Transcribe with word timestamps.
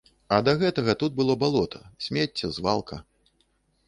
А 0.35 0.37
да 0.45 0.53
гэтага 0.61 0.95
тут 1.03 1.11
было 1.19 1.35
балота, 1.43 1.81
смецце, 2.05 2.49
звалка. 2.57 2.99